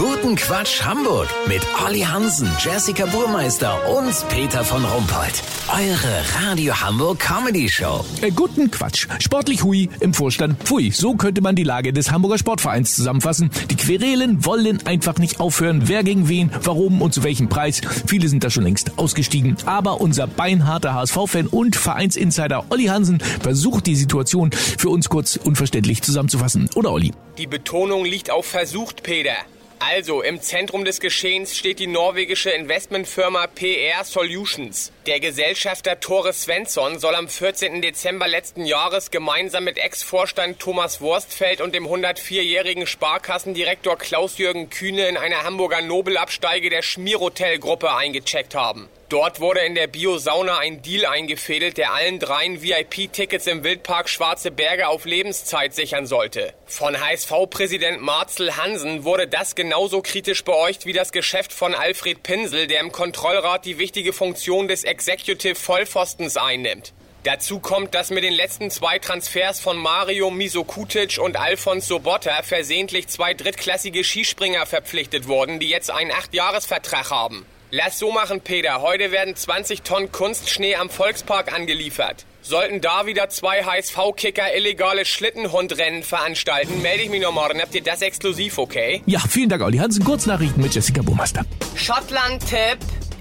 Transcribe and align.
Guten 0.00 0.34
Quatsch 0.34 0.82
Hamburg 0.82 1.28
mit 1.46 1.60
Olli 1.86 2.00
Hansen, 2.00 2.48
Jessica 2.58 3.04
Burmeister 3.04 3.78
und 3.98 4.14
Peter 4.30 4.64
von 4.64 4.82
Rumpold. 4.82 5.42
Eure 5.68 6.46
Radio 6.46 6.72
Hamburg 6.72 7.18
Comedy 7.18 7.68
Show. 7.68 8.02
Äh, 8.22 8.30
guten 8.30 8.70
Quatsch. 8.70 9.08
Sportlich 9.18 9.62
hui, 9.62 9.90
im 10.00 10.14
Vorstand 10.14 10.58
pfui. 10.62 10.90
So 10.90 11.16
könnte 11.16 11.42
man 11.42 11.54
die 11.54 11.64
Lage 11.64 11.92
des 11.92 12.10
Hamburger 12.10 12.38
Sportvereins 12.38 12.94
zusammenfassen. 12.94 13.50
Die 13.68 13.76
Querelen 13.76 14.42
wollen 14.46 14.78
einfach 14.86 15.18
nicht 15.18 15.38
aufhören. 15.38 15.82
Wer 15.84 16.02
gegen 16.02 16.30
wen, 16.30 16.50
warum 16.62 17.02
und 17.02 17.12
zu 17.12 17.22
welchem 17.22 17.50
Preis. 17.50 17.82
Viele 18.06 18.28
sind 18.28 18.42
da 18.42 18.48
schon 18.48 18.64
längst 18.64 18.98
ausgestiegen. 18.98 19.58
Aber 19.66 20.00
unser 20.00 20.26
beinharter 20.26 20.94
HSV-Fan 20.94 21.46
und 21.46 21.76
Vereinsinsider 21.76 22.64
Olli 22.70 22.86
Hansen 22.86 23.20
versucht 23.20 23.86
die 23.86 23.96
Situation 23.96 24.50
für 24.50 24.88
uns 24.88 25.10
kurz 25.10 25.36
unverständlich 25.36 26.00
zusammenzufassen. 26.00 26.70
Oder 26.74 26.90
Olli? 26.90 27.12
Die 27.36 27.46
Betonung 27.46 28.06
liegt 28.06 28.30
auf 28.30 28.46
versucht, 28.46 29.02
Peter. 29.02 29.36
Also, 29.82 30.20
im 30.20 30.42
Zentrum 30.42 30.84
des 30.84 31.00
Geschehens 31.00 31.56
steht 31.56 31.78
die 31.78 31.86
norwegische 31.86 32.50
Investmentfirma 32.50 33.46
PR 33.46 34.04
Solutions. 34.04 34.92
Der 35.06 35.20
Gesellschafter 35.20 35.98
Tore 36.00 36.34
Svensson 36.34 36.98
soll 36.98 37.14
am 37.14 37.28
14. 37.28 37.80
Dezember 37.80 38.28
letzten 38.28 38.66
Jahres 38.66 39.10
gemeinsam 39.10 39.64
mit 39.64 39.78
Ex-Vorstand 39.78 40.60
Thomas 40.60 41.00
Wurstfeld 41.00 41.62
und 41.62 41.74
dem 41.74 41.86
104-jährigen 41.86 42.86
Sparkassendirektor 42.86 43.96
Klaus-Jürgen 43.96 44.68
Kühne 44.68 45.08
in 45.08 45.16
einer 45.16 45.44
Hamburger 45.44 45.80
Nobelabsteige 45.80 46.68
der 46.68 46.82
Schmierhotel-Gruppe 46.82 47.90
eingecheckt 47.94 48.54
haben. 48.54 48.90
Dort 49.10 49.40
wurde 49.40 49.58
in 49.58 49.74
der 49.74 49.88
Bio-Sauna 49.88 50.58
ein 50.58 50.82
Deal 50.82 51.04
eingefädelt, 51.04 51.78
der 51.78 51.92
allen 51.92 52.20
dreien 52.20 52.62
VIP-Tickets 52.62 53.48
im 53.48 53.64
Wildpark 53.64 54.08
Schwarze 54.08 54.52
Berge 54.52 54.86
auf 54.86 55.04
Lebenszeit 55.04 55.74
sichern 55.74 56.06
sollte. 56.06 56.54
Von 56.66 56.96
HSV-Präsident 56.96 58.00
Marzel 58.00 58.56
Hansen 58.56 59.02
wurde 59.02 59.26
das 59.26 59.56
genauso 59.56 60.00
kritisch 60.00 60.44
beäugt 60.44 60.86
wie 60.86 60.92
das 60.92 61.10
Geschäft 61.10 61.52
von 61.52 61.74
Alfred 61.74 62.22
Pinsel, 62.22 62.68
der 62.68 62.78
im 62.78 62.92
Kontrollrat 62.92 63.64
die 63.64 63.78
wichtige 63.78 64.12
Funktion 64.12 64.68
des 64.68 64.84
Executive 64.84 65.56
Vollpfostens 65.56 66.36
einnimmt. 66.36 66.92
Dazu 67.24 67.58
kommt, 67.58 67.96
dass 67.96 68.10
mit 68.10 68.22
den 68.22 68.32
letzten 68.32 68.70
zwei 68.70 69.00
Transfers 69.00 69.58
von 69.58 69.76
Mario 69.76 70.30
Misokutic 70.30 71.18
und 71.18 71.36
Alfons 71.36 71.88
Sobotta 71.88 72.44
versehentlich 72.44 73.08
zwei 73.08 73.34
drittklassige 73.34 74.04
Skispringer 74.04 74.66
verpflichtet 74.66 75.26
wurden, 75.26 75.58
die 75.58 75.68
jetzt 75.68 75.90
einen 75.90 76.12
Achtjahresvertrag 76.12 77.10
haben. 77.10 77.44
Lass 77.72 78.00
so 78.00 78.10
machen, 78.10 78.40
Peter. 78.40 78.80
Heute 78.80 79.12
werden 79.12 79.36
20 79.36 79.82
Tonnen 79.82 80.10
Kunstschnee 80.10 80.74
am 80.74 80.90
Volkspark 80.90 81.52
angeliefert. 81.52 82.26
Sollten 82.42 82.80
da 82.80 83.06
wieder 83.06 83.28
zwei 83.28 83.62
HSV-Kicker 83.62 84.56
illegale 84.56 85.04
Schlittenhundrennen 85.04 86.02
veranstalten, 86.02 86.82
melde 86.82 87.04
ich 87.04 87.10
mich 87.10 87.22
noch 87.22 87.32
morgen. 87.32 87.60
Habt 87.60 87.72
ihr 87.76 87.82
das 87.82 88.02
exklusiv, 88.02 88.58
okay? 88.58 89.02
Ja, 89.06 89.20
vielen 89.20 89.50
Dank, 89.50 89.62
Olli 89.62 89.78
Hansen. 89.78 90.04
Kurznachrichten 90.04 90.60
mit 90.60 90.74
Jessica 90.74 91.00
Burmeister. 91.02 91.44
Schottland-Tipp. 91.76 92.78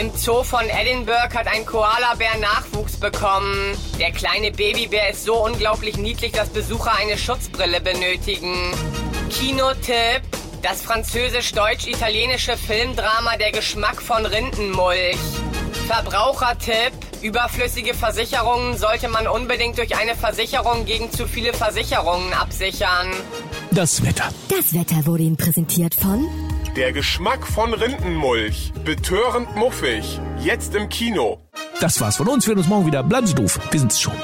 Im 0.00 0.10
Zoo 0.16 0.42
von 0.42 0.64
Edinburgh 0.68 1.32
hat 1.34 1.46
ein 1.46 1.64
Koalabär 1.64 2.36
Nachwuchs 2.40 2.96
bekommen. 2.96 3.76
Der 4.00 4.10
kleine 4.10 4.50
Babybär 4.50 5.10
ist 5.10 5.24
so 5.24 5.44
unglaublich 5.44 5.98
niedlich, 5.98 6.32
dass 6.32 6.48
Besucher 6.48 6.96
eine 6.98 7.16
Schutzbrille 7.16 7.80
benötigen. 7.80 8.72
Kinotipp. 9.30 10.22
Das 10.62 10.80
französisch-deutsch-italienische 10.82 12.56
Filmdrama 12.56 13.36
Der 13.36 13.50
Geschmack 13.50 14.00
von 14.00 14.24
Rindenmulch. 14.24 15.16
Verbrauchertipp. 15.88 16.92
Überflüssige 17.20 17.94
Versicherungen 17.94 18.78
sollte 18.78 19.08
man 19.08 19.26
unbedingt 19.26 19.78
durch 19.78 19.96
eine 19.96 20.14
Versicherung 20.14 20.84
gegen 20.84 21.10
zu 21.10 21.26
viele 21.26 21.52
Versicherungen 21.52 22.32
absichern. 22.32 23.10
Das 23.72 24.04
Wetter. 24.04 24.28
Das 24.48 24.72
Wetter 24.72 25.04
wurde 25.04 25.24
Ihnen 25.24 25.36
präsentiert 25.36 25.96
von 25.96 26.28
Der 26.76 26.92
Geschmack 26.92 27.44
von 27.44 27.74
Rindenmulch. 27.74 28.72
Betörend 28.84 29.56
muffig. 29.56 30.20
Jetzt 30.38 30.76
im 30.76 30.88
Kino. 30.88 31.40
Das 31.80 32.00
war's 32.00 32.16
von 32.16 32.28
uns. 32.28 32.46
Wir 32.46 32.52
sehen 32.52 32.58
uns 32.58 32.68
morgen 32.68 32.86
wieder. 32.86 33.02
Bleiben 33.02 33.26
Sie 33.26 33.34
doof. 33.34 33.58
Wir 33.72 33.80
sind's 33.80 34.00
schon. 34.00 34.14